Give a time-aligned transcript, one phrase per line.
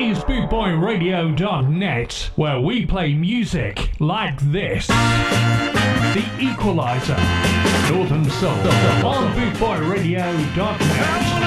[0.00, 4.86] Is BootboyRadio.net, where we play music like this.
[4.86, 7.18] The Equalizer,
[7.92, 8.56] Northern Soul,
[9.04, 11.40] on BootboyRadio.net.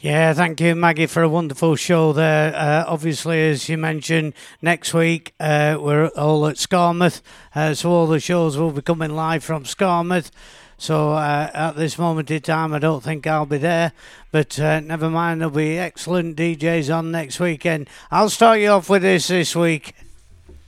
[0.00, 2.54] Yeah, thank you, Maggie, for a wonderful show there.
[2.54, 7.20] Uh, obviously, as you mentioned, next week uh, we're all at Skamouth,
[7.56, 10.30] uh, so all the shows will be coming live from Skamouth.
[10.78, 13.92] So uh, at this moment in time, I don't think I'll be there,
[14.30, 17.90] but uh, never mind, there'll be excellent DJs on next weekend.
[18.10, 19.94] I'll start you off with this this week.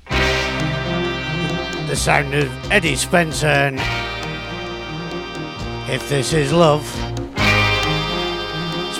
[0.08, 3.80] The sound of Eddie Spencer and
[5.90, 6.84] If This Is Love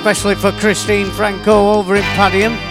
[0.01, 2.70] especially for Christine Franco over in Padiham.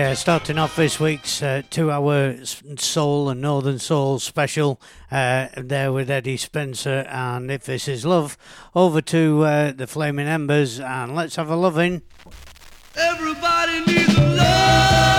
[0.00, 2.34] Yeah, starting off this week's uh, two hour
[2.78, 4.80] soul and northern soul special
[5.12, 8.38] uh, there with Eddie Spencer and If This Is Love.
[8.74, 12.00] Over to uh, the Flaming Embers and let's have a loving.
[12.96, 15.09] Everybody needs a love.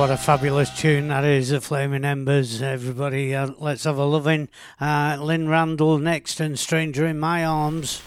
[0.00, 2.62] what a fabulous tune that is, The Flaming Embers.
[2.62, 4.48] Everybody, uh, let's have a loving
[4.80, 8.00] uh, Lynne Randell next and Stranger in My Arms.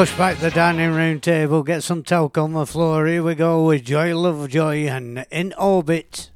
[0.00, 3.06] push back the dining room table, get some talc on the floor.
[3.06, 6.30] Here we go with Joy Lovejoy and In Orbit.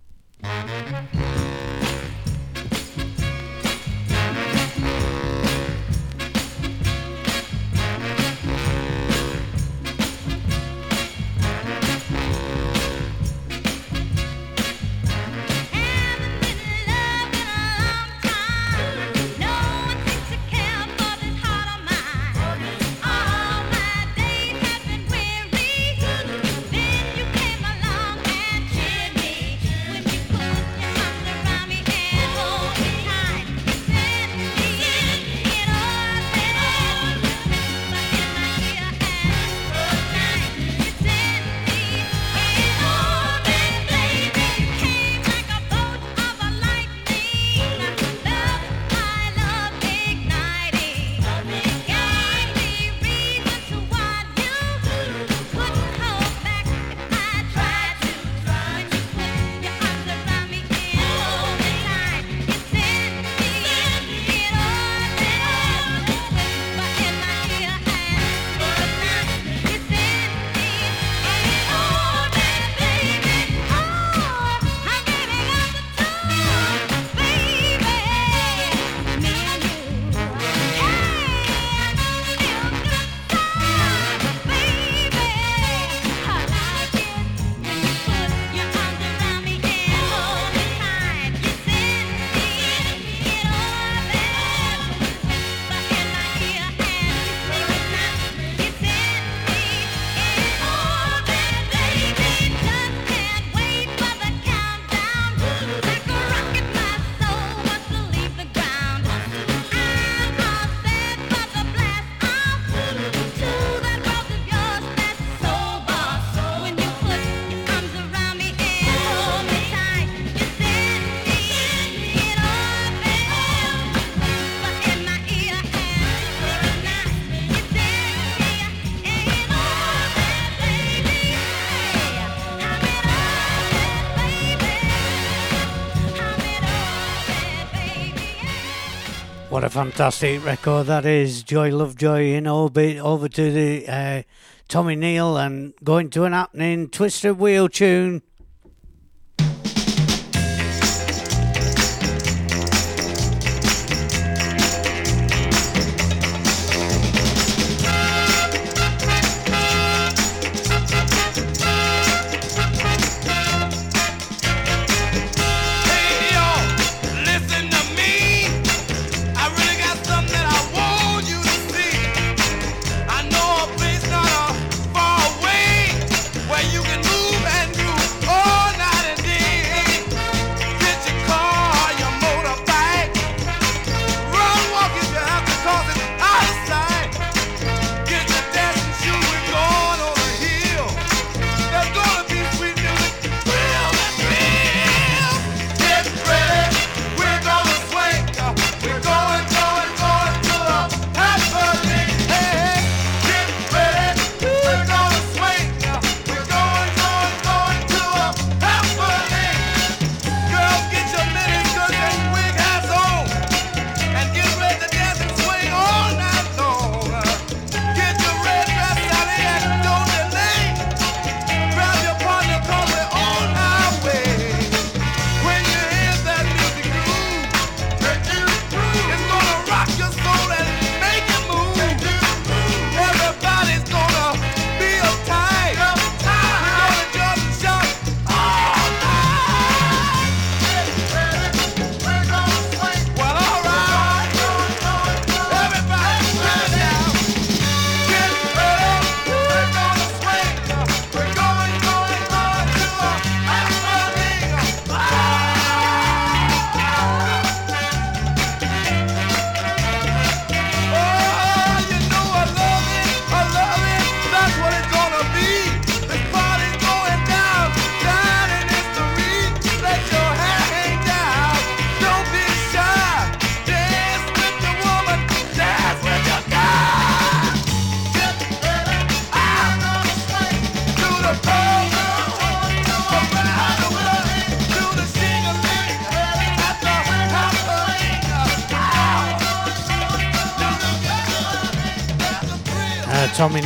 [139.54, 141.44] What a fantastic record that is.
[141.44, 144.22] Joy love, joy in orbit over to the uh,
[144.66, 148.22] Tommy Neal and going to an happening twisted wheel tune.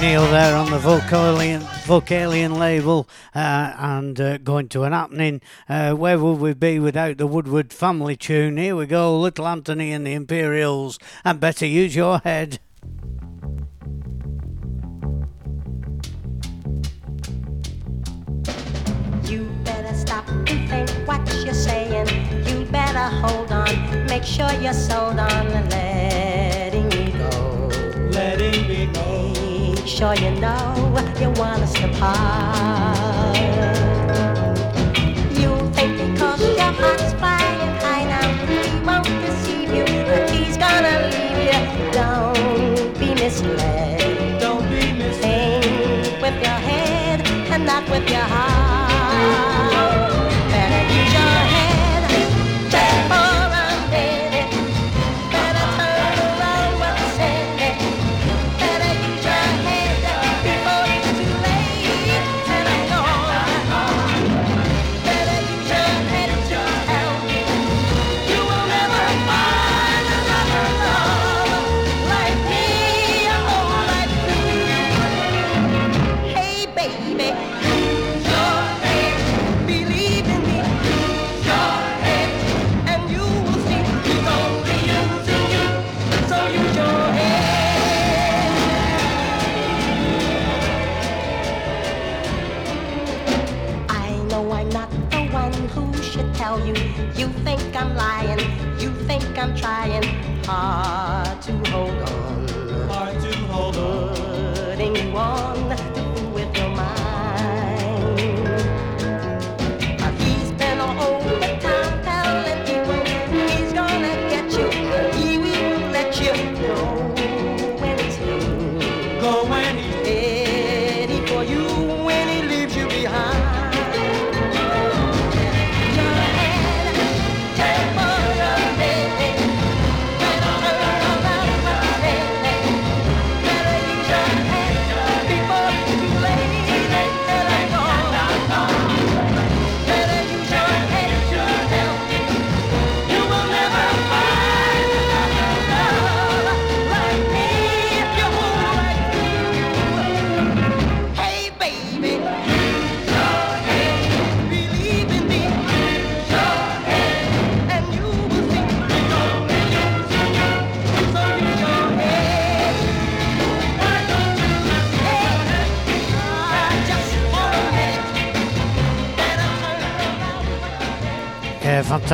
[0.00, 5.40] Neal there on the Vocalion, Vocalion label uh, and uh, going to an happening.
[5.68, 8.58] Uh, where would we be without the Woodward family tune?
[8.58, 12.60] Here we go Little Anthony and the Imperials, and better use your head.
[19.24, 22.06] You better stop and think what you're saying.
[22.46, 25.87] You better hold on, make sure you're sold on the list.
[29.88, 33.07] Sure you know you want us to part.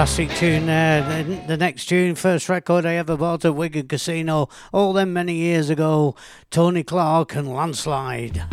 [0.05, 1.23] Fantastic tune there.
[1.23, 5.33] The, the, next tune, first record I ever bought at Wigan Casino all them many
[5.33, 6.15] years ago.
[6.51, 8.45] Tony Clarke and Landslide.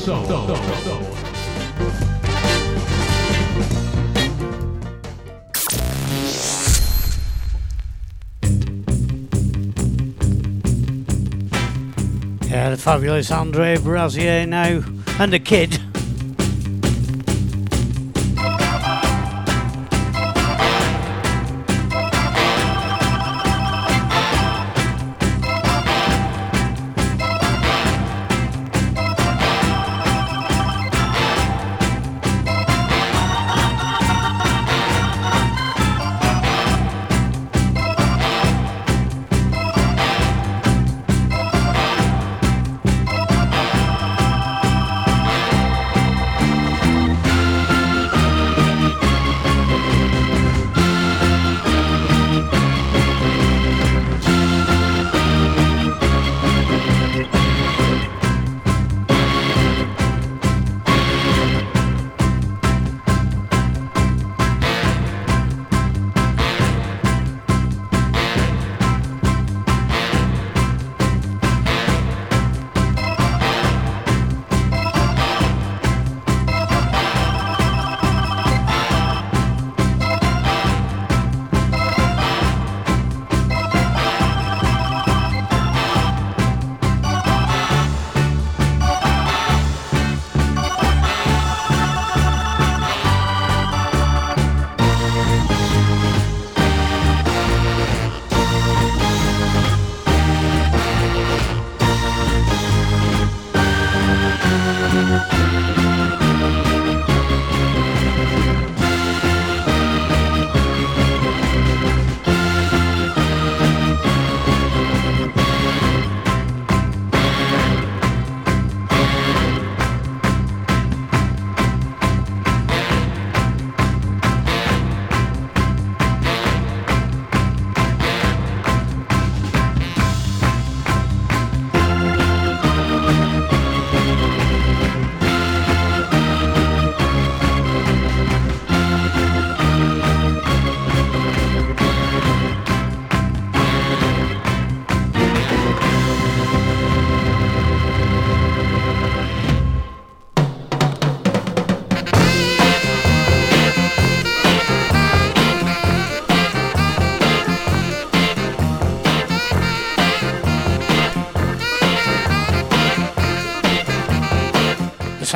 [0.00, 0.26] soul.
[0.26, 0.56] soul.
[0.56, 1.02] soul.
[12.48, 14.82] Yeah, the fabulous Andre Brazier now,
[15.18, 15.79] and the kid.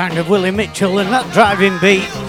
[0.08, 2.23] sound of Willie Mitchell and that driving beat.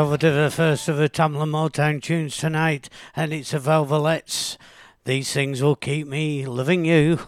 [0.00, 4.56] over to the first of the Tamla Motown tunes tonight, and it's the Velvet's.
[5.04, 7.18] These things will keep me loving you.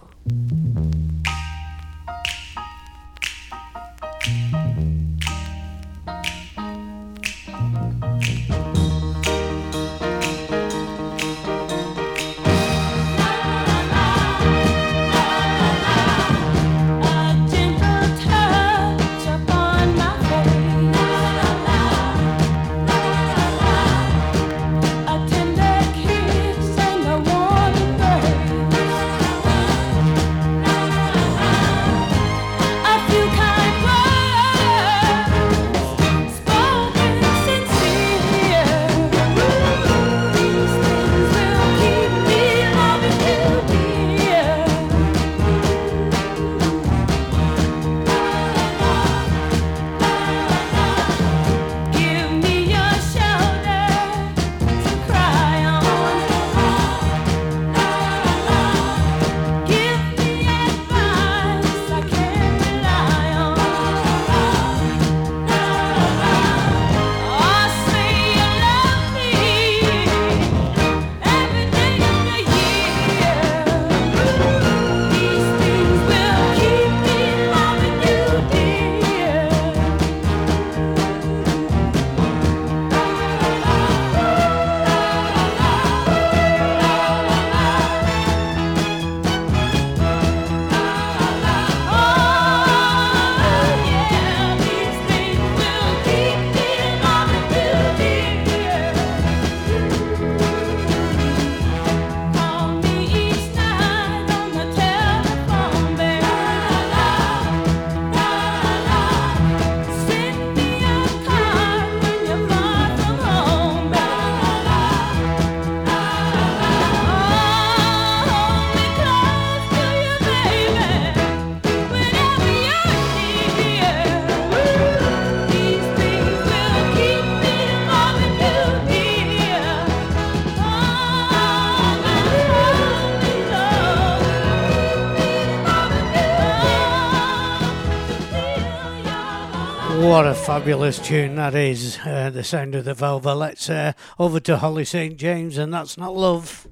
[140.12, 143.34] what a fabulous tune that is, uh, the sound of the Velvet.
[143.34, 145.16] Let's uh, over to Holly St.
[145.16, 146.66] James, and that's not love.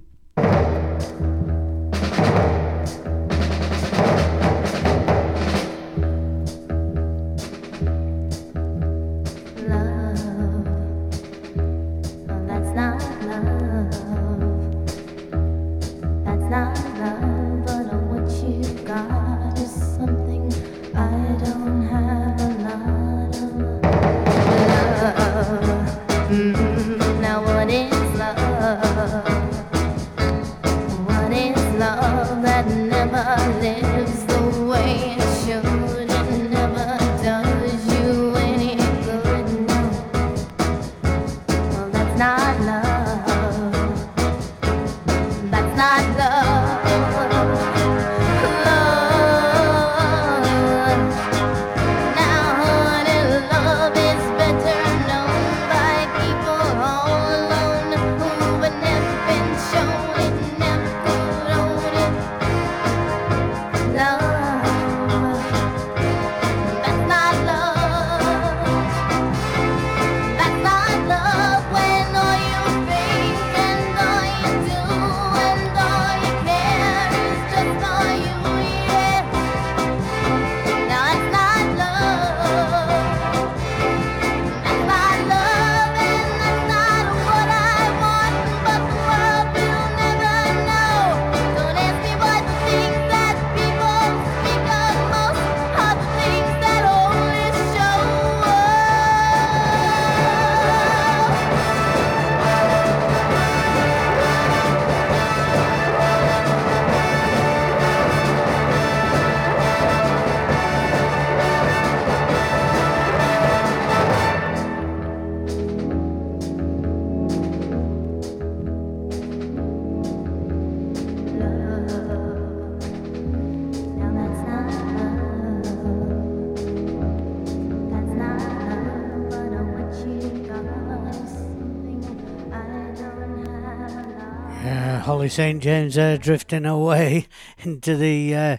[135.31, 137.29] St James there drifting away
[137.61, 138.57] into the uh,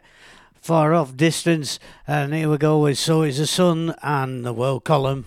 [0.56, 1.80] far off distance.
[2.08, 5.26] And here we go with So Is the Sun and the World column.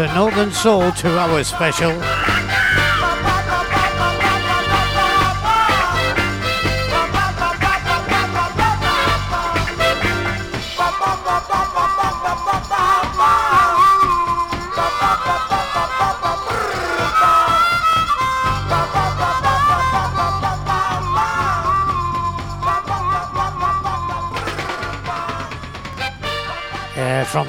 [0.00, 1.92] the Northern Soul two hour special.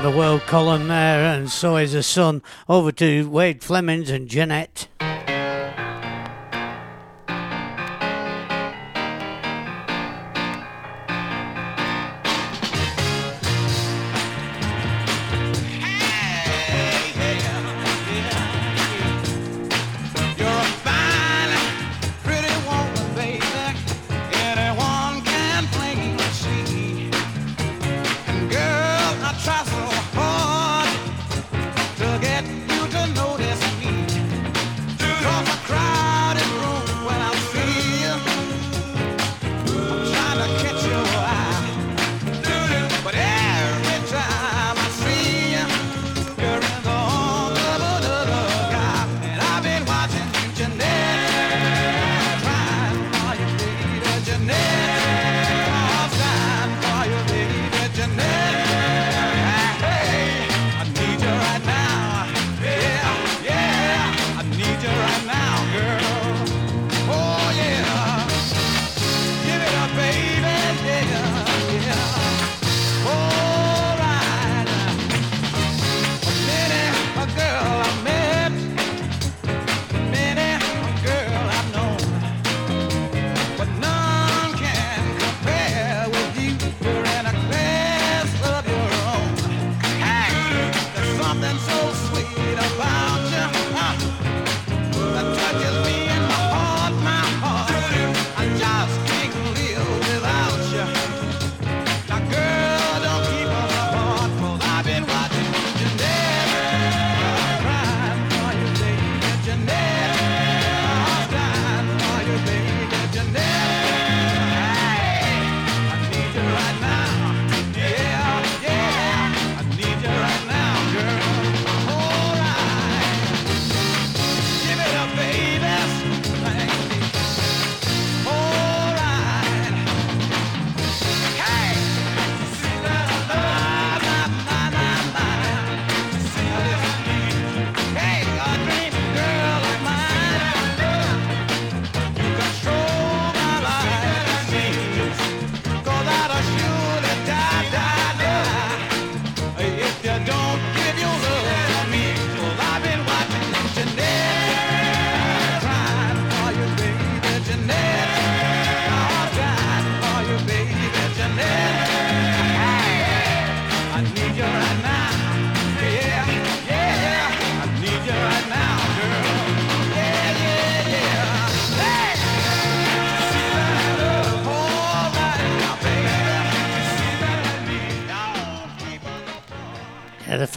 [0.01, 2.41] the world column there, and so is the sun.
[2.67, 4.81] Over to Wade Flemons and Jeanette.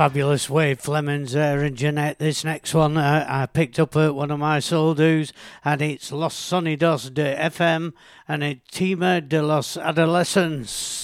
[0.05, 2.19] Fabulous Wade Flemons there and Jeanette.
[2.19, 5.33] This next one uh, I picked up at one of my soul dues,
[5.65, 7.95] and it's Los Sonidos de FM
[8.29, 11.04] and it's Tima de los Adolescents.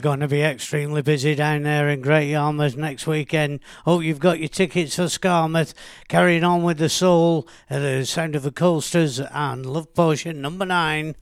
[0.00, 3.60] Yeah, going to be extremely busy down there in Great Yarmouth next weekend.
[3.84, 5.74] Hope you've got your tickets for Skamouth.
[6.08, 11.16] Carrying on with the soul, the sound of the coasters, and Love Potion number nine.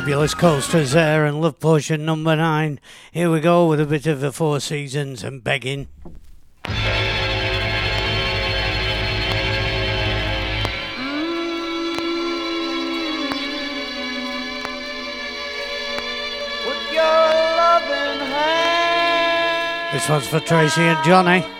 [0.00, 2.78] fabulous Coasters there and Love Potion number nine.
[3.12, 5.88] Here we go with a bit of the Four Seasons and begging.
[19.94, 21.55] This one's for Tracy and Johnny.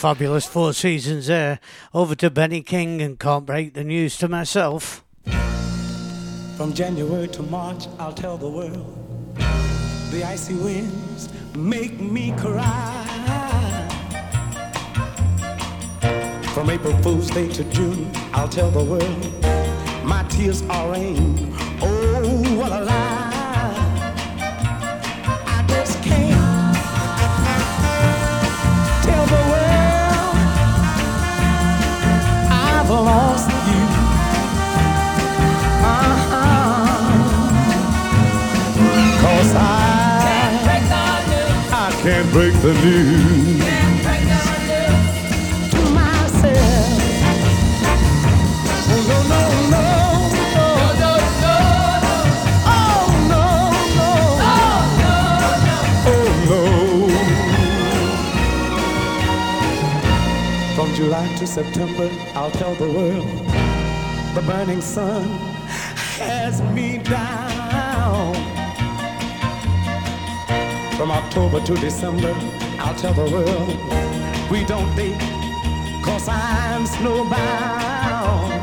[0.00, 1.60] fabulous Four Seasons there.
[1.92, 5.04] Over to Benny King and can't break the news to myself.
[6.56, 8.96] From January to March, I'll tell the world
[10.10, 12.96] the icy winds make me cry.
[16.54, 19.44] From April Fool's Day to June, I'll tell the world
[20.02, 21.54] my tears are rain.
[21.82, 23.19] Oh, what a lie!
[42.32, 43.70] break the news.
[61.00, 63.26] July to September, I'll tell the world.
[64.34, 65.39] The burning sun
[71.00, 72.36] From October to December,
[72.78, 75.18] I'll tell the world we don't date,
[76.04, 78.59] cause I'm snowbound.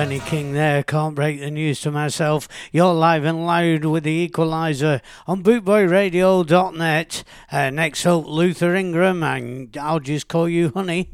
[0.00, 0.82] Benny King there.
[0.82, 2.48] Can't break the news to myself.
[2.72, 7.24] You're live and loud with the equaliser on bootboyradio.net.
[7.52, 11.10] Uh, next up, Luther Ingram, and I'll just call you honey.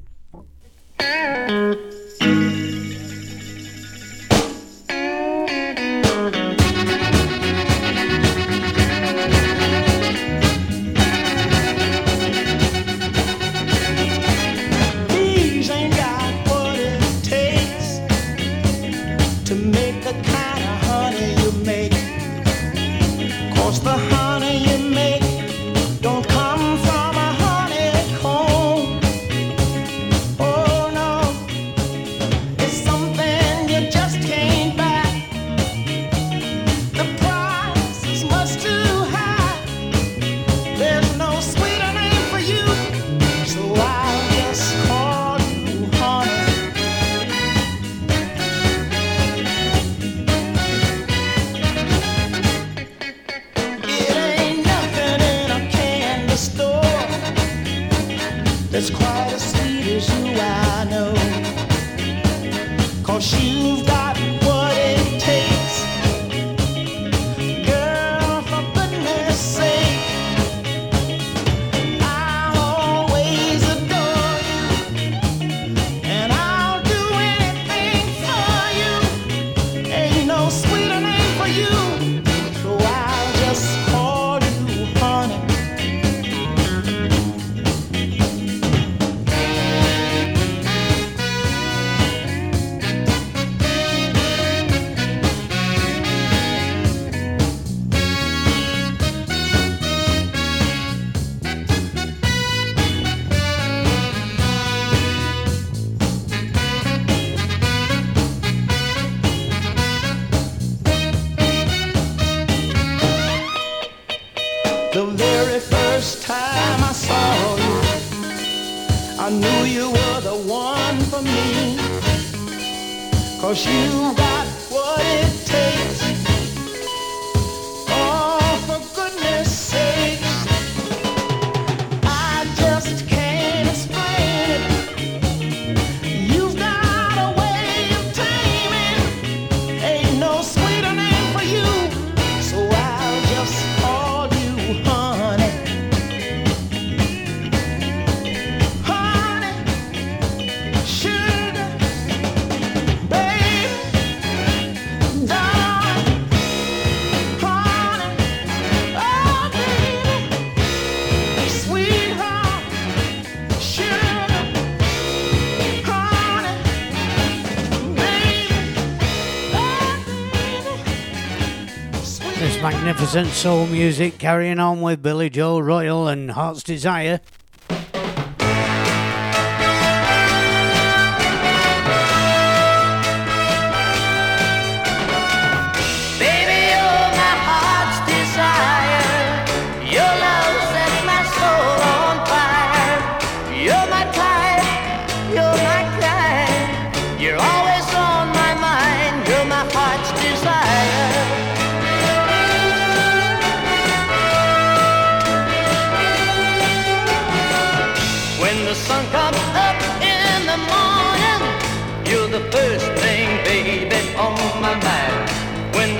[173.07, 177.20] magnificent soul music, carrying on with Billy Joe Royal and Heart's Desire.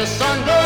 [0.07, 0.66] Sunday.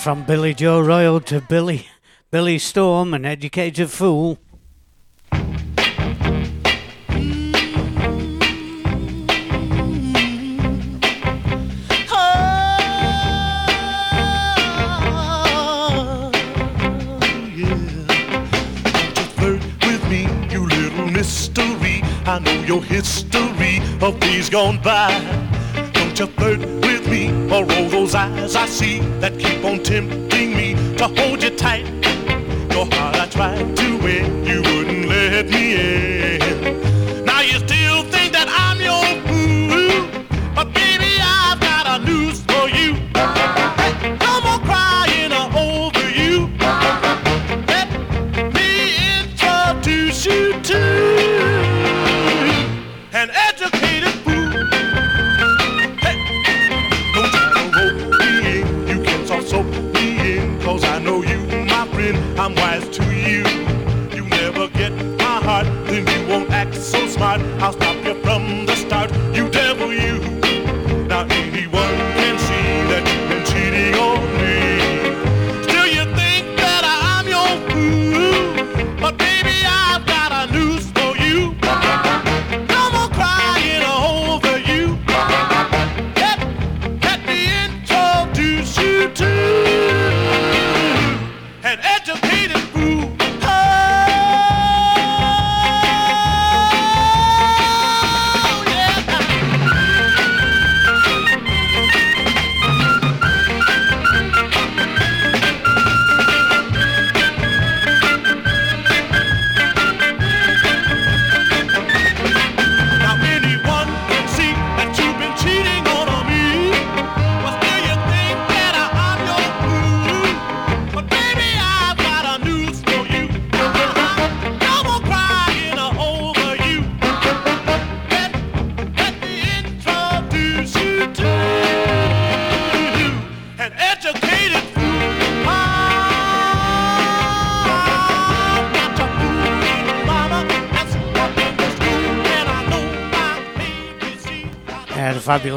[0.00, 1.86] from Billy Joe Royal to Billy
[2.30, 4.38] Billy Storm, an educated fool.
[22.26, 25.10] I know your history of days gone by.
[25.92, 26.99] Don't you flirt with
[27.52, 31.84] or roll those eyes I see that keep on tempting me to hold you tight.
[32.72, 33.79] Your heart I try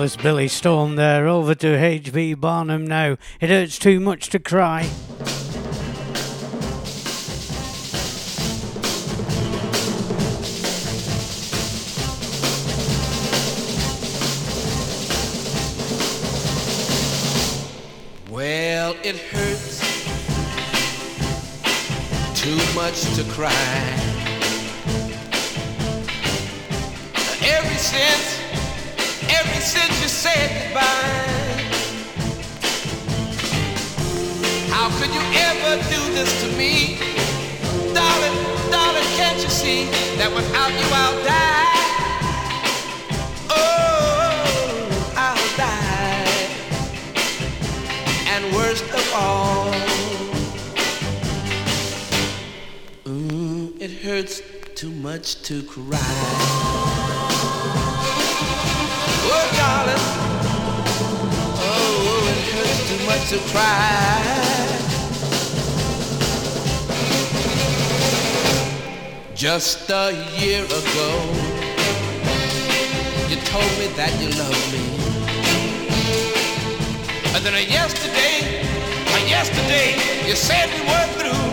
[0.04, 1.30] was Billy Storm there.
[1.30, 2.34] Over to H.B.
[2.34, 3.16] Barnum now.
[3.39, 4.89] It hurts too much to cry.
[69.54, 71.10] Just a year ago,
[73.30, 74.82] you told me that you loved me.
[77.36, 78.66] And then a yesterday,
[79.14, 79.93] a yesterday,
[80.28, 81.49] you said we were through.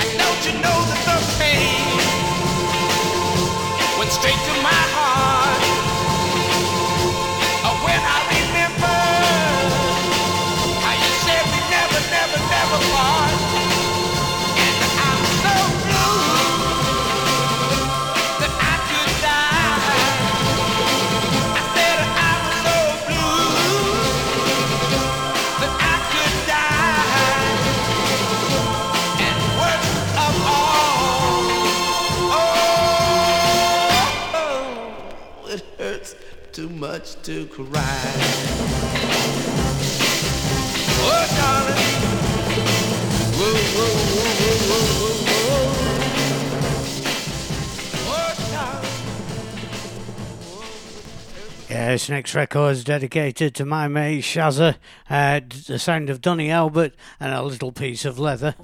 [0.00, 1.84] And don't you know that the pain
[3.98, 5.05] went straight to my heart?
[37.06, 37.66] much to cry.
[40.98, 41.76] Oh, darling.
[43.36, 45.72] Whoa, whoa, whoa, whoa, whoa, whoa.
[51.68, 54.76] Oh, next record is dedicated to my mate Shazza,
[55.08, 58.54] uh, the sound of Donnie Elbert, and a little piece of leather.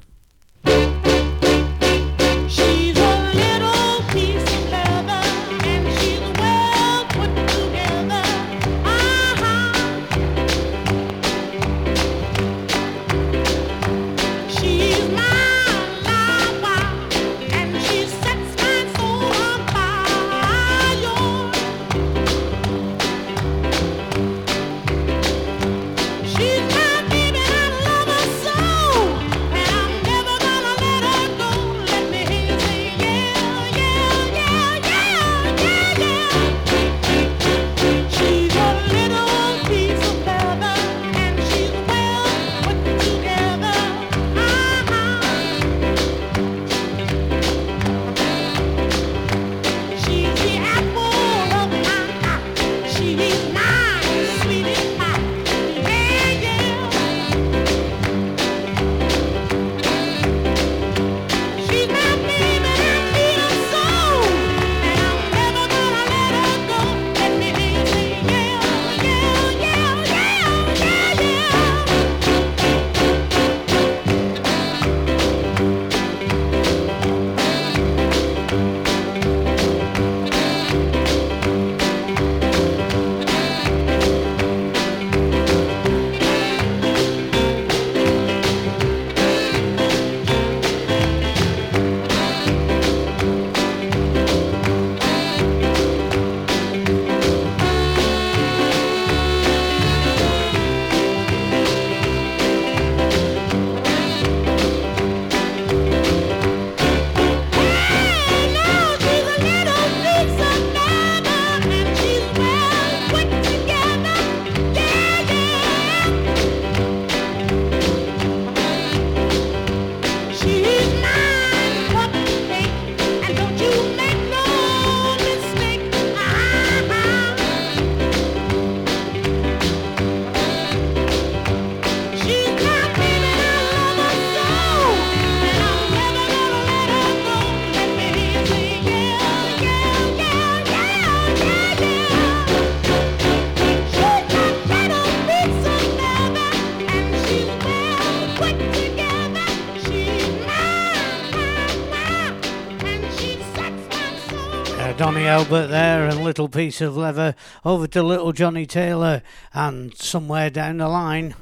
[155.53, 159.23] Elbert there and Little Piece of Leather over to Little Johnny Taylor
[159.53, 161.35] and somewhere down the line.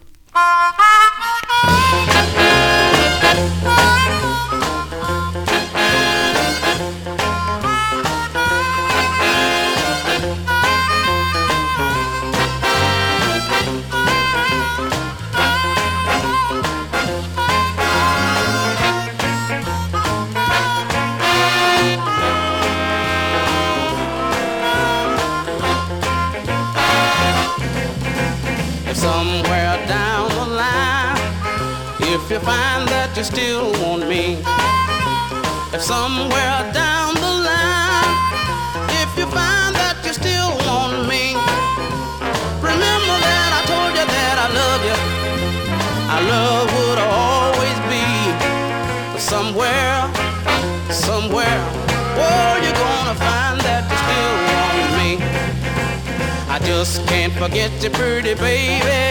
[56.80, 59.02] Just can't forget you, pretty baby.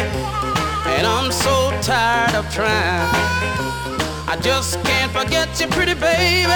[0.96, 3.99] And I'm so tired of trying.
[4.32, 6.54] I just can't forget you, pretty baby.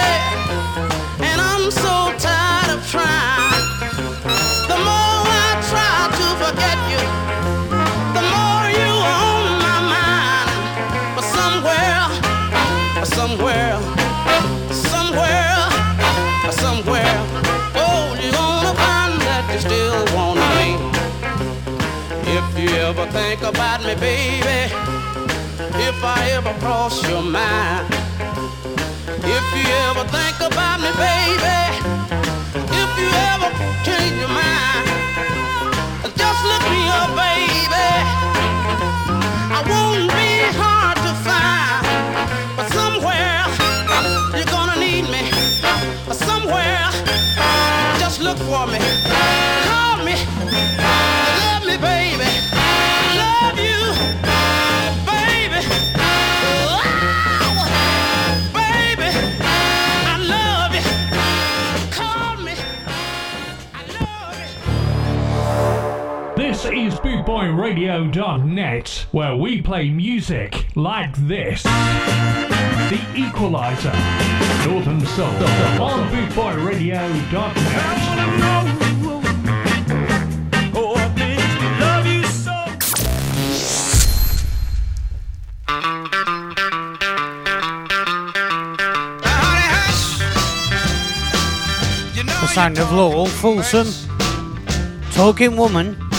[1.26, 3.66] And I'm so tired of trying.
[4.70, 7.02] The more I try to forget you,
[8.14, 10.54] the more you on my mind.
[11.16, 12.06] But somewhere,
[13.18, 13.74] somewhere,
[14.70, 15.58] somewhere,
[16.54, 17.16] somewhere,
[17.74, 20.78] oh, you're gonna find that you still want me.
[22.38, 24.93] If you ever think about me, baby,
[25.76, 27.86] if I ever cross your mind,
[29.08, 31.60] if you ever think about me, baby,
[32.82, 33.50] if you ever
[33.84, 34.86] change your mind,
[36.16, 37.88] just look me up, baby.
[39.56, 40.13] I won't
[67.64, 71.62] BootboyRadio.net, where we play music like this.
[71.62, 73.90] The Equalizer,
[74.68, 77.54] North and South, on BootboyRadio.net.
[92.40, 93.86] The sound of Lowell, Fulsom,
[95.12, 96.13] Talking Woman.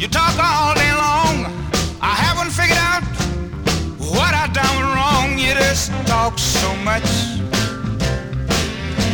[0.00, 1.44] You talk all day long.
[2.00, 3.02] I haven't figured out
[3.98, 5.38] what I done wrong.
[5.38, 7.04] You just talk so much.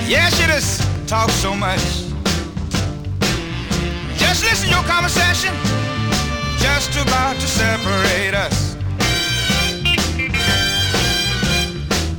[0.07, 1.82] Yes, you just talk so much.
[4.16, 5.53] Just listen to your conversation,
[6.59, 8.76] just about to separate us.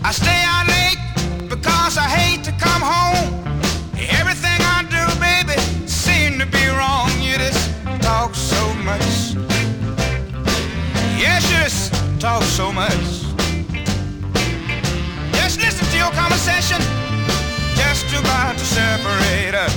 [0.03, 3.36] I stay out late because I hate to come home.
[12.19, 12.91] Talk so much.
[15.33, 16.81] Just listen to your conversation,
[17.75, 19.75] just about to separate us.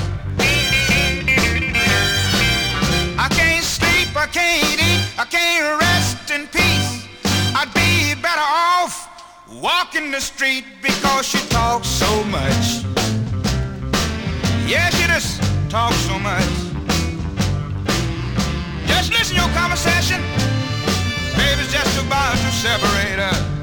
[3.19, 7.09] I can't sleep, I can't eat, I can't rest in peace.
[7.55, 9.09] I'd be better off
[9.53, 12.85] walking the street because you talk so much.
[14.67, 16.49] Yes, you just talk so much.
[18.87, 20.23] Just listen to your conversation,
[21.41, 23.60] baby's just about to separate us.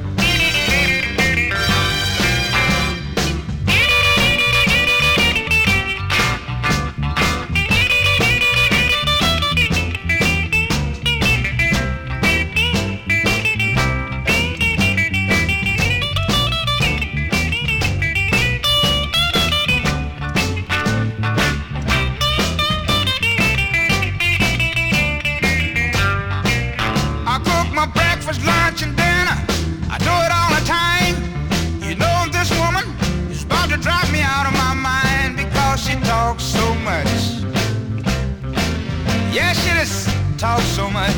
[40.38, 41.16] talk so much.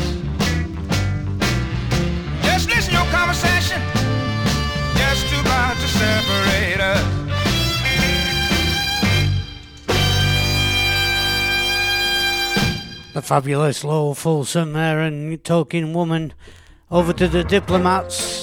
[2.42, 3.80] Just listen to your conversation,
[4.96, 7.04] just about to separate us.
[13.12, 16.32] The fabulous Lowell Fulson there and Talking Woman.
[16.90, 18.39] Over to the diplomats.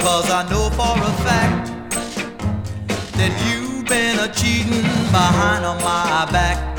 [0.00, 1.66] Cause I know for a fact
[3.18, 4.82] that you've been a cheating
[5.12, 6.69] behind on my back.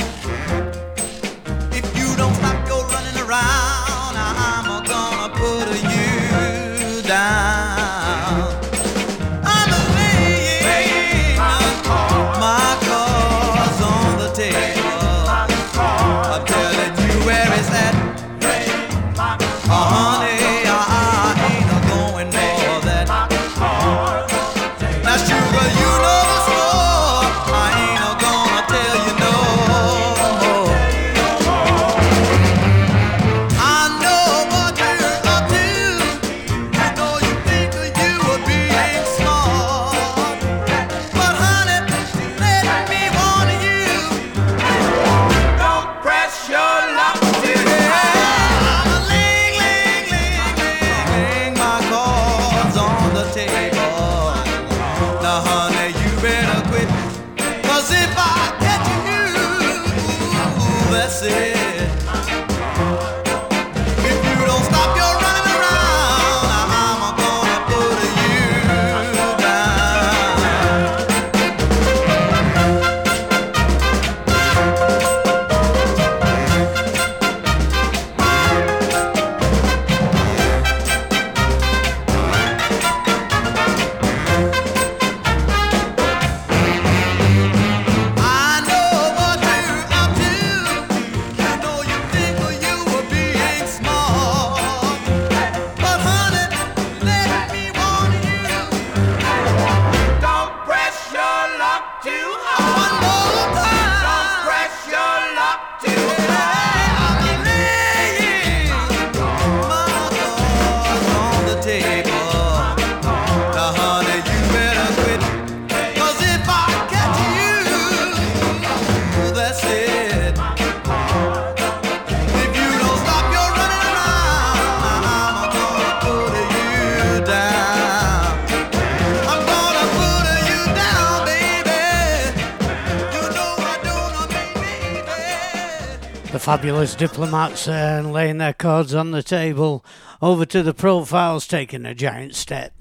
[136.52, 139.86] fabulous diplomats uh, and laying their cards on the table.
[140.22, 142.81] Over to the profiles, taking a giant step.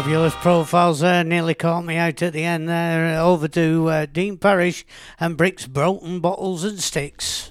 [0.00, 1.22] fabulous profiles there.
[1.22, 3.20] Nearly caught me out at the end there.
[3.20, 4.86] Over to uh, Dean Parrish
[5.20, 7.41] and Bricks, Broken Bottles and Sticks.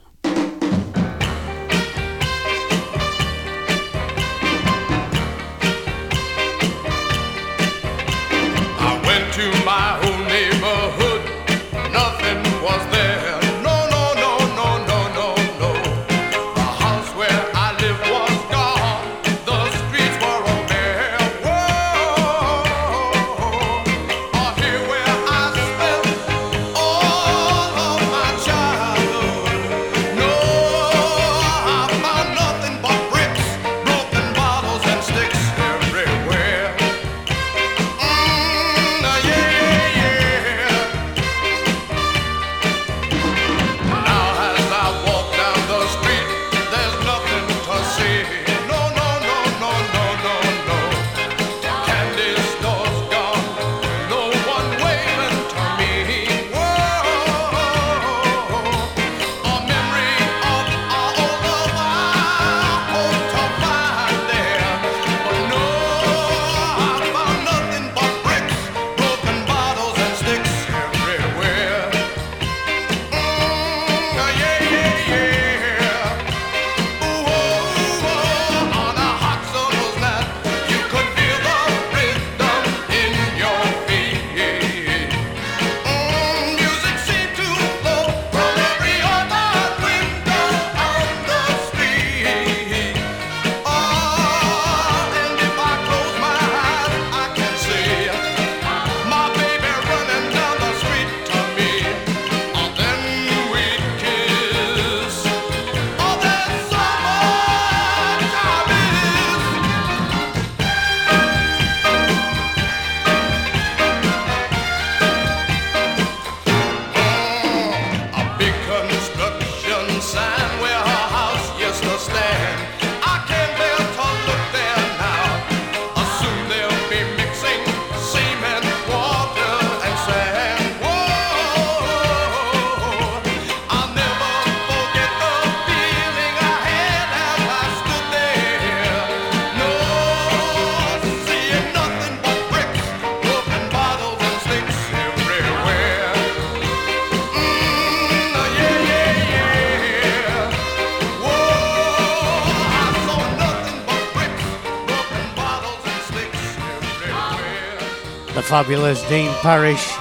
[158.51, 159.95] fabulous Dean Parrish,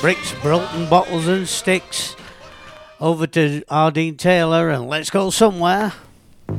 [0.00, 2.14] bricks, Broken bottles and sticks.
[3.00, 3.90] Over to R.
[3.90, 5.92] Dean Taylor and let's go somewhere.
[6.46, 6.54] We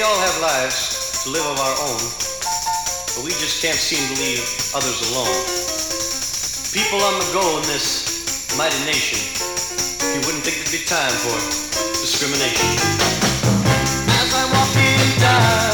[0.00, 2.00] all have lives to live of our own,
[3.12, 4.40] but we just can't seem to leave
[4.74, 5.36] others alone.
[6.72, 9.20] People on the go in this mighty nation,
[10.14, 11.36] you wouldn't think there'd be time for
[12.00, 13.21] discrimination
[15.40, 15.71] time.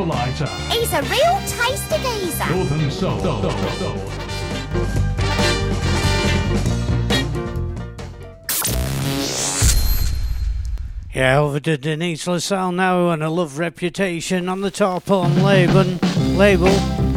[0.00, 2.46] Equalizer, He's a real tasty geezer.
[2.54, 3.20] Northern Soul.
[3.20, 5.10] Soul, Soul, Soul.
[11.12, 15.84] Yeah, over to Denise LaSalle now and a love reputation on the top on label.
[16.34, 17.09] label.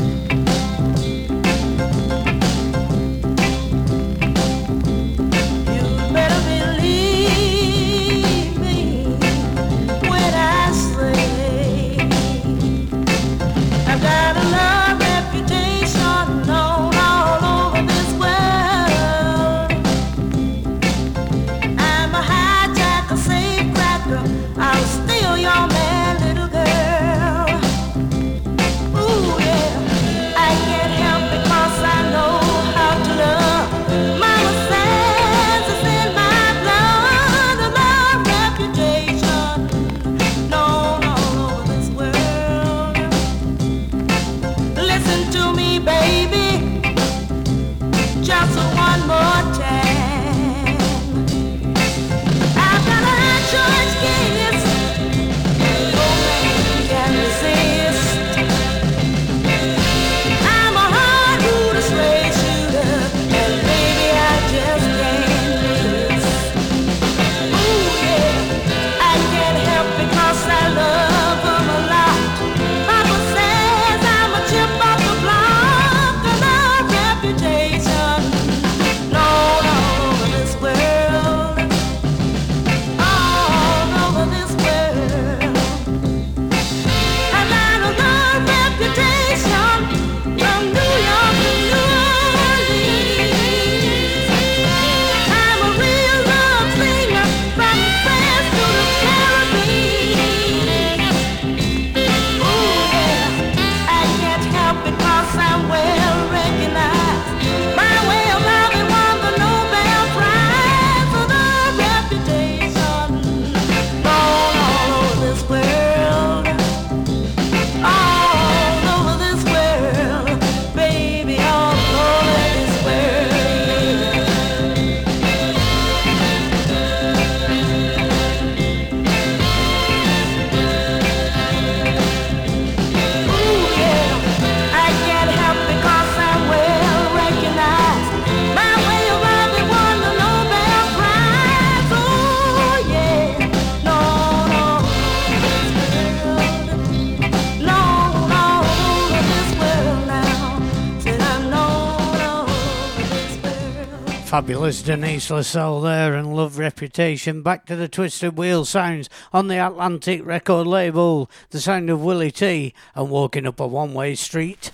[154.64, 157.42] Fabulous Denise LaSalle there and love reputation.
[157.42, 161.30] Back to the Twisted Wheel sounds on the Atlantic record label.
[161.50, 164.72] The sound of Willie Tee and walking up a one way street.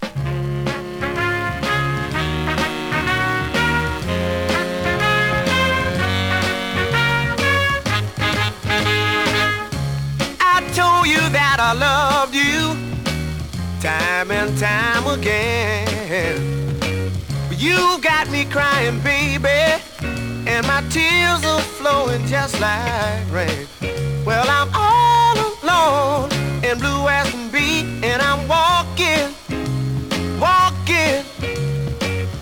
[0.00, 0.14] I
[10.76, 12.76] told you that I loved you
[13.80, 15.53] time and time again.
[18.54, 19.82] Crying, baby,
[20.46, 23.66] and my tears are flowing just like rain.
[24.24, 26.30] Well, I'm all alone
[26.62, 29.34] and blue as can be, and I'm walking,
[30.38, 31.24] walking,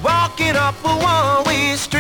[0.05, 1.91] walking up a one-way street.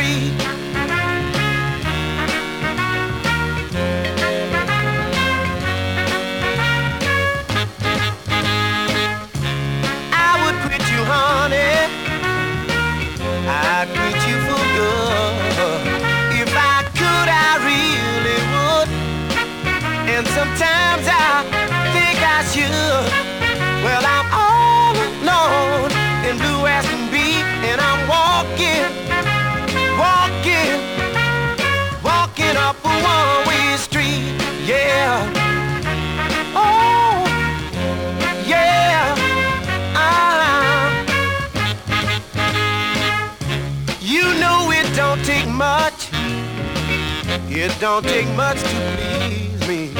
[47.64, 49.90] It don't take much to please me.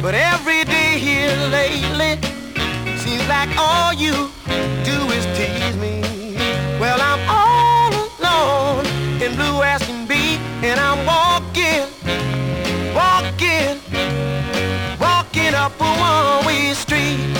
[0.00, 2.16] But every day here lately
[2.96, 4.30] seems like all you
[4.82, 6.00] do is tease me.
[6.80, 8.86] Well, I'm all alone
[9.20, 11.84] and blue as can be, and I'm walking,
[12.94, 13.76] walking,
[14.98, 15.90] walking up a
[16.40, 17.39] one-way street.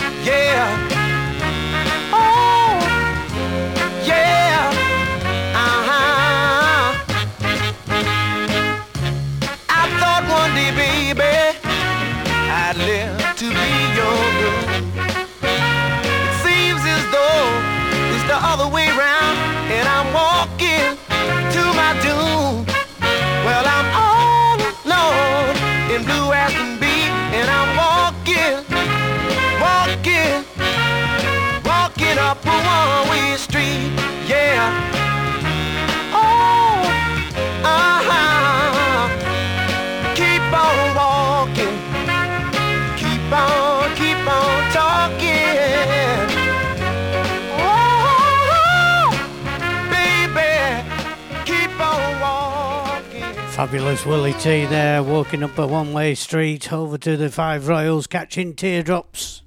[53.61, 58.07] Fabulous Willie Tee there, walking up a one way street over to the Five Royales,
[58.07, 59.43] catching teardrops.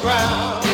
[0.00, 0.65] ground.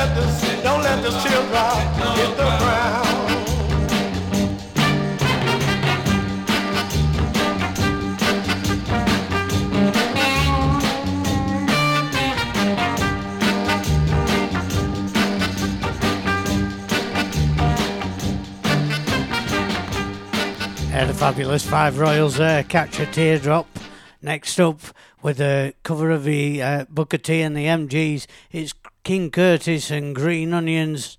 [0.00, 1.76] let this, don't let this teardrop
[2.16, 3.06] hit the ground.
[20.90, 23.66] Yeah, the fabulous Five Royales there, Catch a Teardrop.
[24.22, 24.80] Next up,
[25.22, 28.72] with a cover of the uh, Booker T and the MGs, it's
[29.02, 31.16] King Curtis and Green Onions.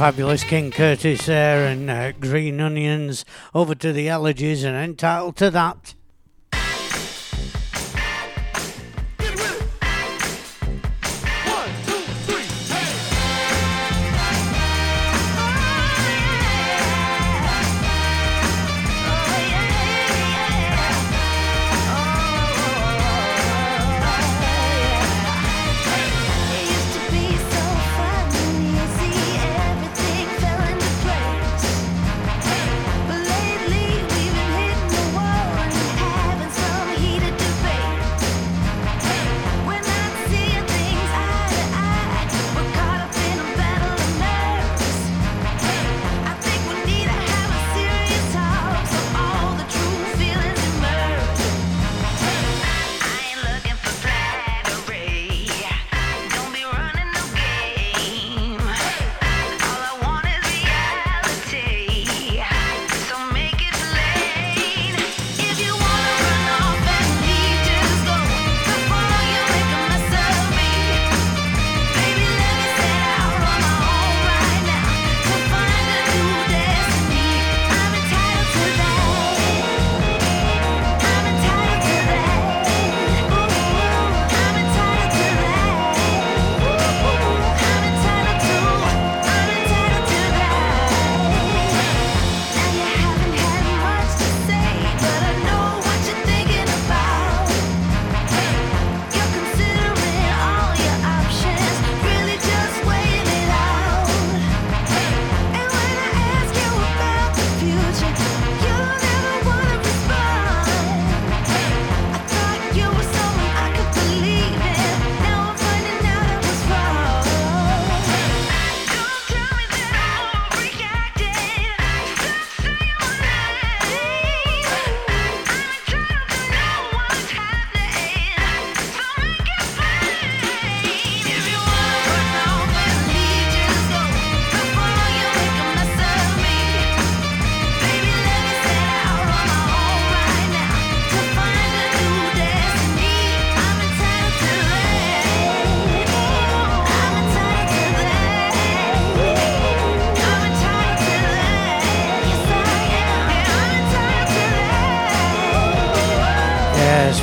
[0.00, 3.22] fabulous King Curtis there and uh, Green Onions.
[3.54, 5.94] Over to the allergies and entitled to that.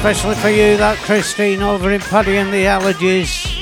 [0.10, 3.57] especially for you, that Christine over in Paddy and the Allergies.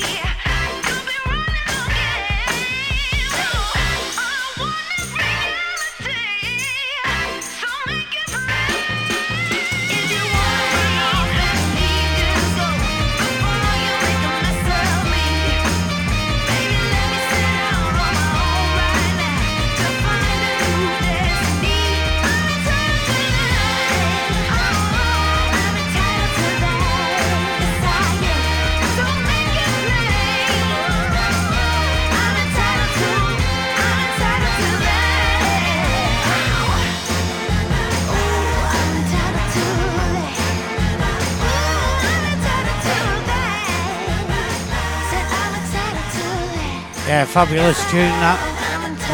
[47.36, 48.40] fabulous tune that.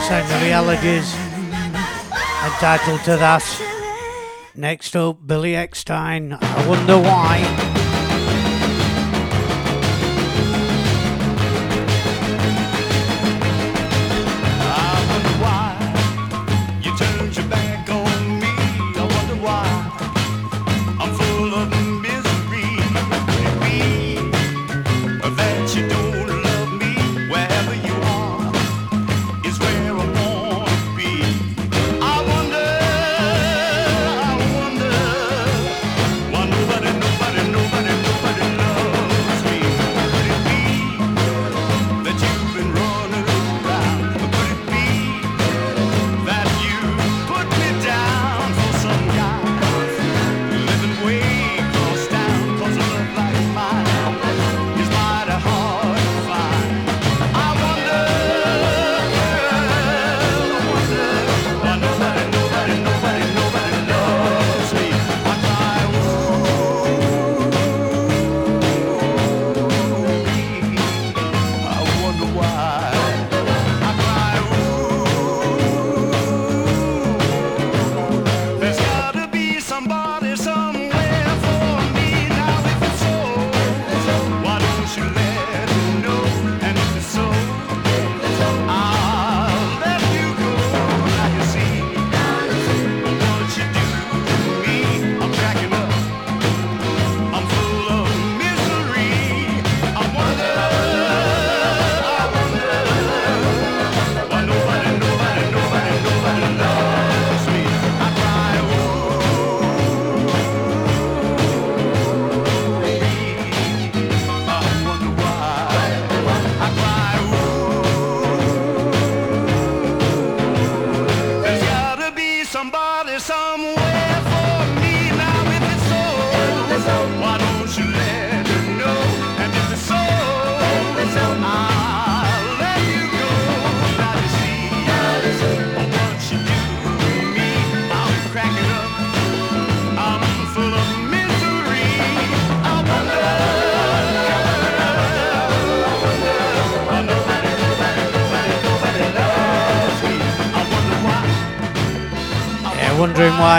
[0.07, 1.11] same the realities.
[2.45, 3.43] Entitled to that.
[4.53, 6.37] Next up, Billy Eckstine.
[6.39, 7.80] I wonder why.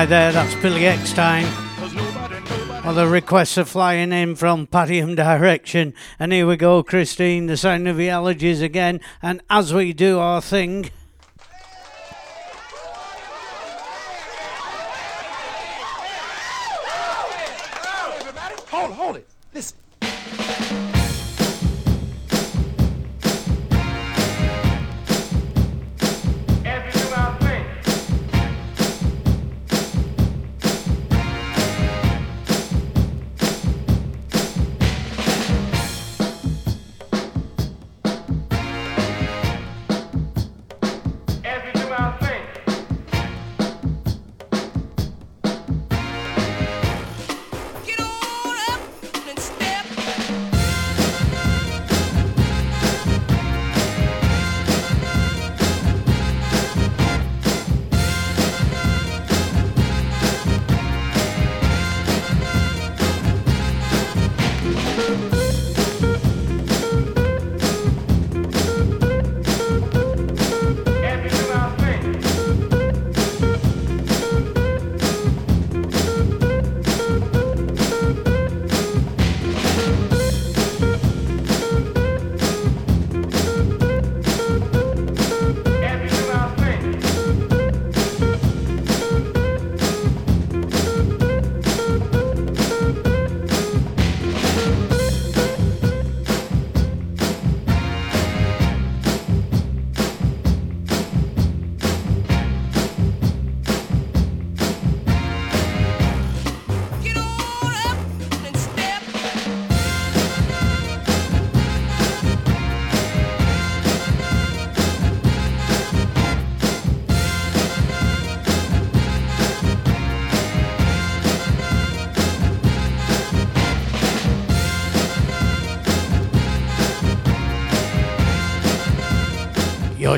[0.03, 1.45] Hi there, that's Billy Eckstine.
[2.85, 5.95] Well, the requests are flying in from Padiham direction.
[6.19, 9.01] And here we go, Christine, the sound of the allergies again.
[9.23, 10.91] And as we do our thing.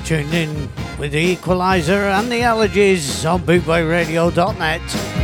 [0.05, 0.69] tuned in
[0.99, 5.24] with the Equalizer and the Allergies on BootboyRadio.net.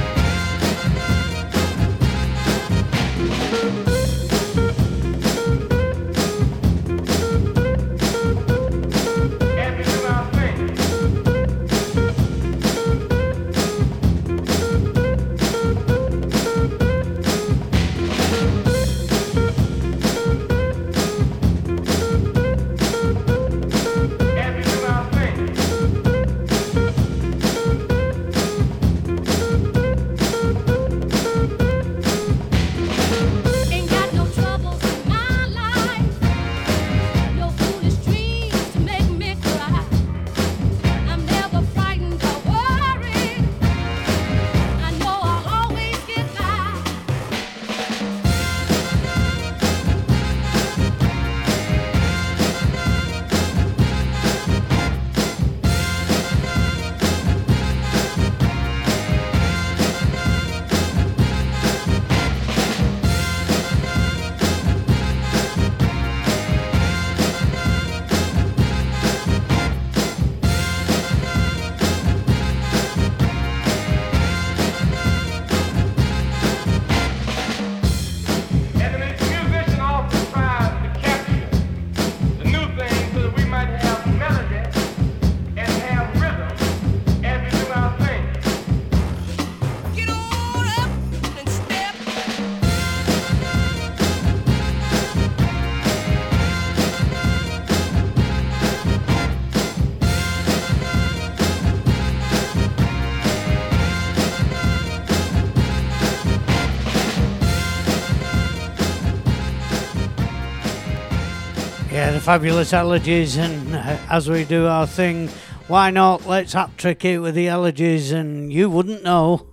[112.31, 115.27] fabulous elegies, and uh, as we do our thing,
[115.67, 116.25] why not?
[116.29, 119.50] Let's hat trick it with the elegies, and you wouldn't know.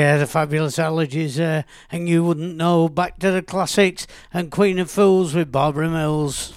[0.00, 2.88] Yeah, the fabulous allergies there, and you wouldn't know.
[2.88, 6.54] Back to the classics and Queen of Fools with Barbara Mills.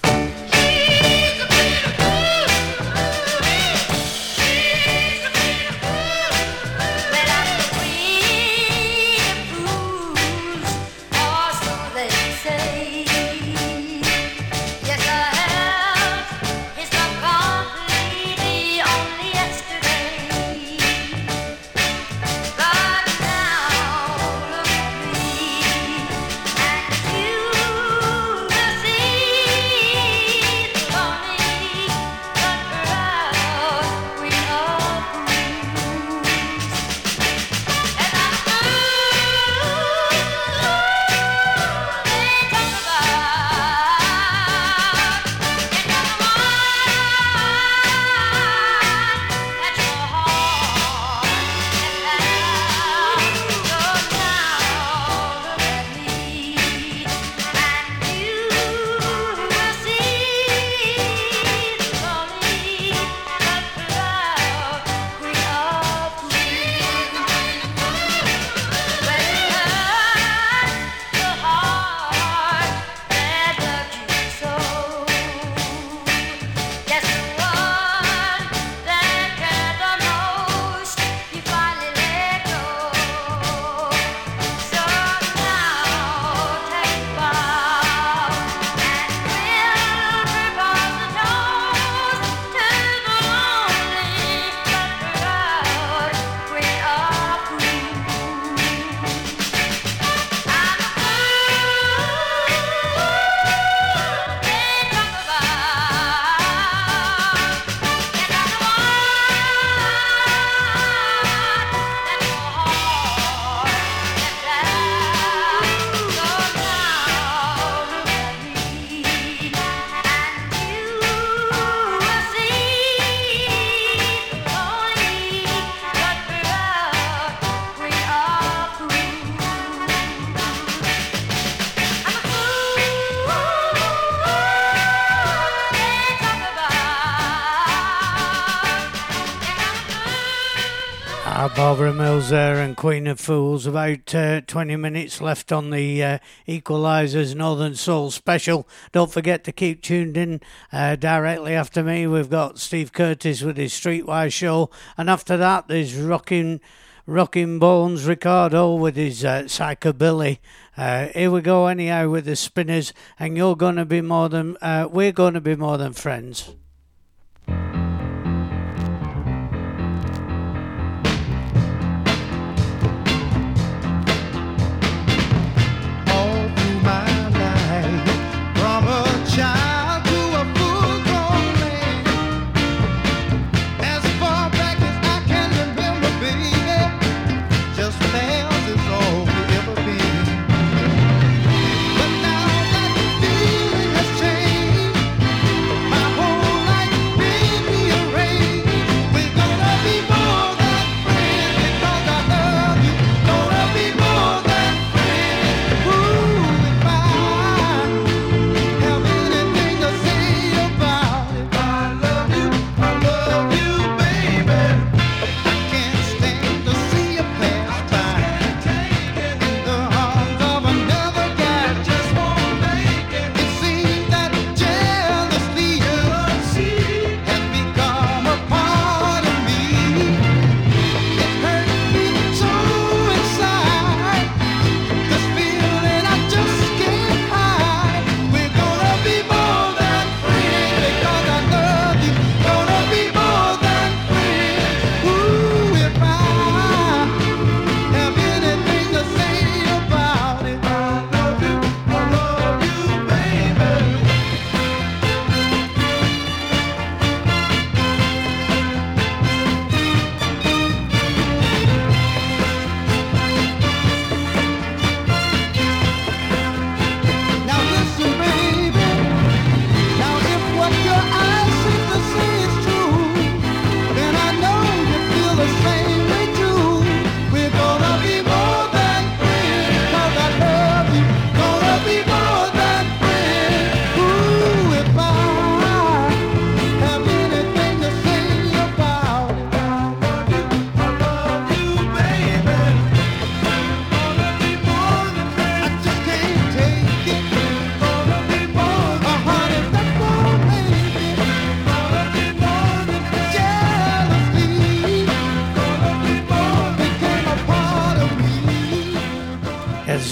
[141.44, 143.66] Ah, Barbara Mills there and Queen of Fools.
[143.66, 146.18] About uh, 20 minutes left on the uh,
[146.48, 148.66] Equalizers Northern Soul special.
[148.92, 150.40] Don't forget to keep tuned in.
[150.72, 154.70] Uh, directly after me, we've got Steve Curtis with his Streetwise show.
[154.96, 156.62] And after that, there's Rocking,
[157.06, 160.38] Rocking Bones Ricardo with his uh, Psychobilly.
[160.78, 162.94] Uh, here we go, anyhow, with the Spinners.
[163.18, 166.54] And you're to be more than, uh, we're going to be more than friends.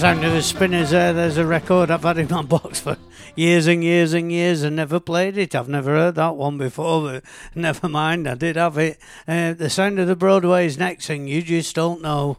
[0.03, 1.13] sound of the spinners there.
[1.13, 2.97] There's a record I've had in my box for
[3.37, 5.55] years and years and years and never played it.
[5.55, 7.23] I've never heard that one before, but
[7.55, 8.99] never mind, I did have it.
[9.25, 12.37] Uh, the sound of the Broadway is next, and you just don't know.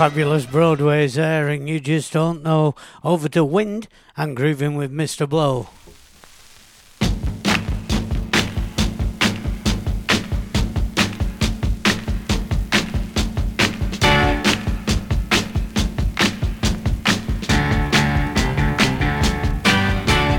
[0.00, 2.74] fabulous Broadway's airing, you just don't know.
[3.04, 3.86] Over to Wind
[4.16, 5.28] and Grooving with Mr.
[5.28, 5.68] Bloe.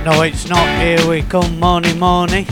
[0.03, 0.81] No, it's not.
[0.81, 2.47] Here we come, morning, morning.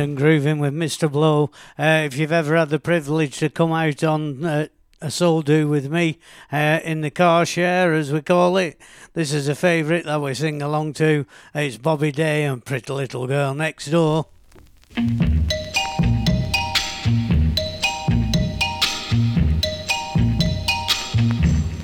[0.00, 1.12] And Grooving with Mr.
[1.12, 1.50] Bloe.
[1.78, 4.68] Uh, if you've ever had the privilege to come out on uh,
[5.02, 6.18] a soul do with me
[6.50, 8.80] uh, in the car share, as we call it,
[9.12, 11.26] this is a favourite that we sing along to.
[11.54, 14.24] It's Bobby Day and Pretty Little Girl Next Door.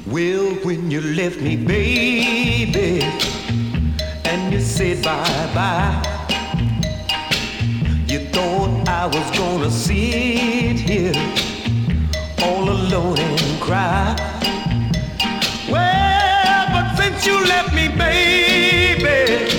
[0.07, 3.03] Well, when you left me, baby,
[4.25, 6.16] and you said bye bye,
[8.09, 11.13] you thought I was gonna sit here
[12.43, 14.15] all alone and cry.
[15.69, 19.51] Well, but since you left me, baby,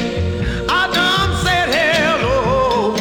[0.70, 2.96] I done said hello.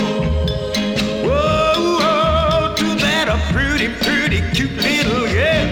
[1.26, 5.66] Whoa, to that a pretty, pretty cute little girl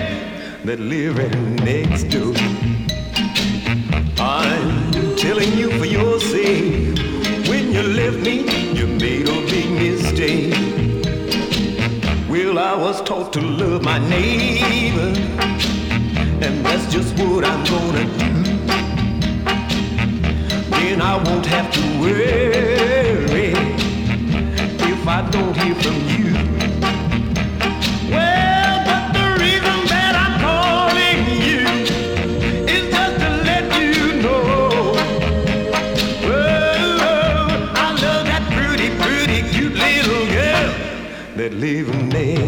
[0.67, 2.35] that live right next door.
[4.21, 6.97] I'm telling you for your sake,
[7.49, 8.64] when you left me,
[10.25, 10.55] mistake.
[12.29, 15.13] Well, I was taught to love my neighbor,
[16.45, 18.33] and that's just what I'm gonna do.
[20.71, 23.53] Then I won't have to worry
[24.93, 26.24] if I don't hear from you.
[41.83, 42.44] That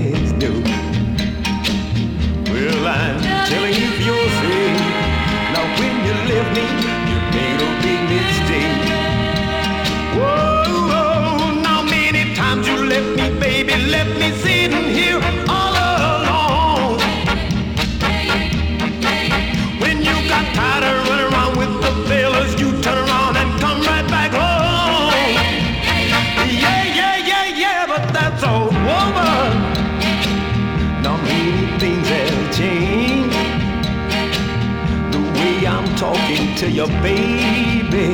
[36.06, 38.08] talking to your baby,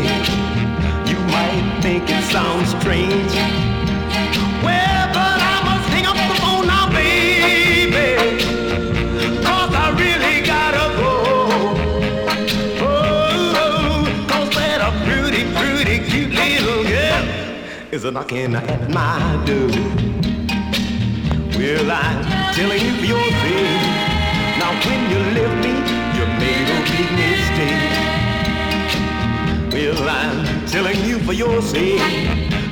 [1.10, 3.34] you might think it sounds strange.
[4.66, 8.08] Well, but I must hang up the phone now, baby.
[9.46, 11.12] Cause I really gotta go.
[12.80, 17.24] Oh, cause that a pretty, pretty cute little girl
[17.92, 19.68] is a knocking at my door.
[21.58, 23.84] Well, I'm telling you for your sake.
[24.60, 25.81] Now, when you left me,
[29.72, 31.98] Well, I'm telling you for your sake.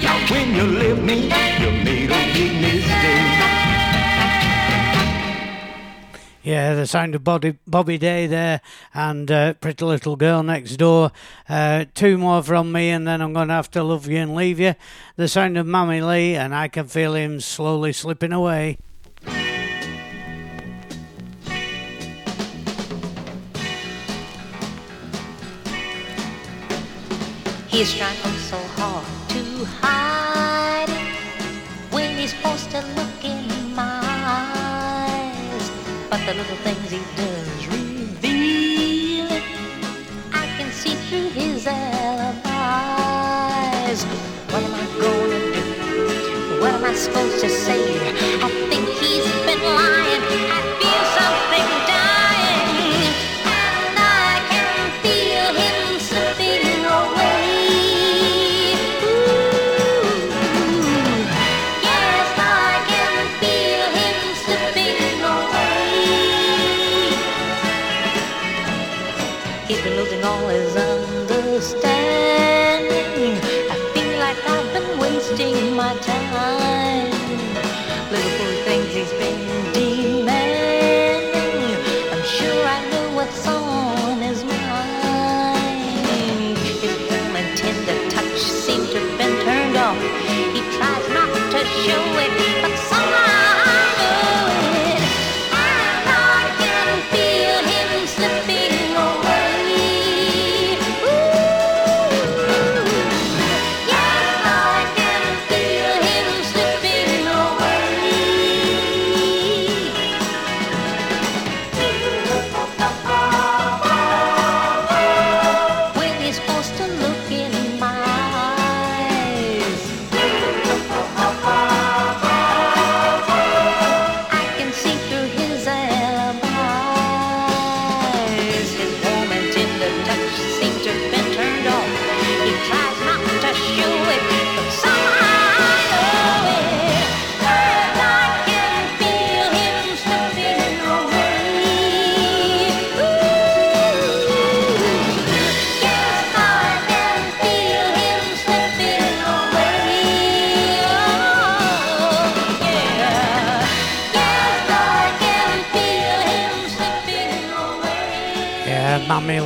[0.03, 3.51] Now, when you left me, you made a big mistake.
[6.43, 8.62] Yeah, the sound of Bobby, Bobby Day there
[8.95, 11.12] and uh, Pretty Little Girl Next Door.
[11.49, 14.35] Uh, two more from me, and then I'm going to have to love you and
[14.35, 14.75] leave you.
[15.17, 18.79] The sound of Mammy Lee, and I can feel him slowly slipping away.
[27.71, 28.17] He's trying
[28.51, 35.71] so hard to hide it when he's forced to look in my eyes.
[36.11, 39.45] But the little things he does reveal it.
[40.33, 42.43] I can see through his alibis.
[44.51, 46.61] What am I going to do?
[46.61, 48.30] What am I supposed to say?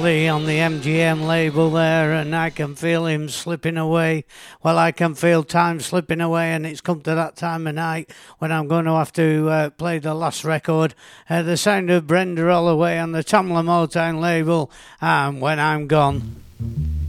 [0.04, 4.26] Lee on the MGM label there, and I can feel him slipping away.
[4.62, 8.10] Well, I can feel time slipping away, and it's come to that time of night
[8.38, 10.94] when I'm going to have to uh, play the last record.
[11.30, 14.70] Uh, the sound of Brenda Holloway on the Tamla Motown label,
[15.00, 17.03] and when I'm gone.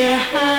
[0.00, 0.57] And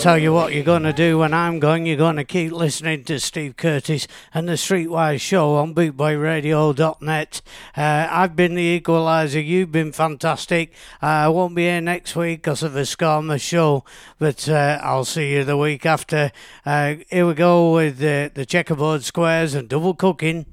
[0.00, 1.84] tell you what you're going to do when I'm gone.
[1.84, 7.42] You're going to keep listening to Steve Curtis and the Streetwise Show on bootboyradio.net.
[7.76, 9.44] Uh, I've been the equaliser.
[9.44, 10.72] You've been fantastic.
[11.02, 13.84] Uh, I won't be here next week because of a Skamouth show,
[14.18, 16.32] but uh, I'll see you the week after.
[16.64, 20.46] Uh, here we go with the, the checkerboard squares and double cooking.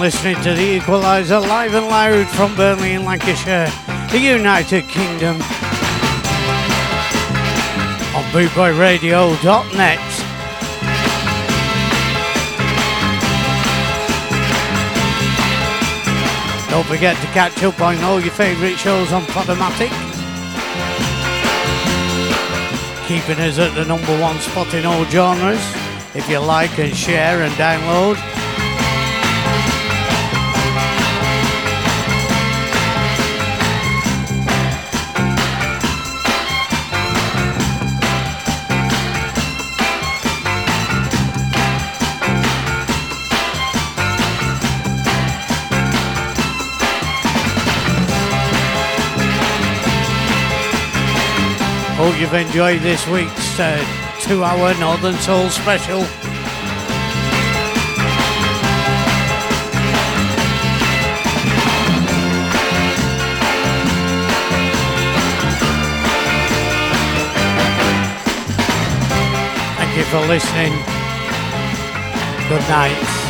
[0.00, 3.70] Listening to the Equaliser live and loud from Burnley in Lancashire,
[4.10, 5.36] the United Kingdom.
[8.14, 9.98] On bootboyradio.net.
[16.70, 19.90] Don't forget to catch up on all your favourite shows on Podomatic.
[23.06, 25.60] Keeping us at the number one spot in all genres.
[26.14, 28.35] If you like and share and download.
[51.96, 53.82] Hope you've enjoyed this week's uh,
[54.20, 56.02] two hour Northern Soul special.
[69.78, 70.72] Thank you for listening.
[72.50, 73.25] Good night.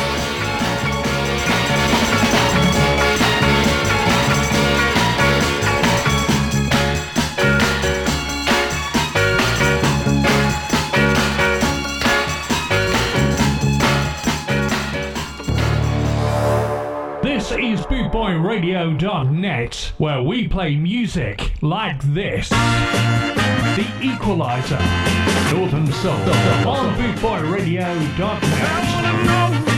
[18.57, 22.49] BootboyRadio.net, where we play music like this.
[22.49, 24.79] The Equalizer,
[25.55, 26.13] Northern Soul,
[26.67, 29.76] on BootboyRadio.net.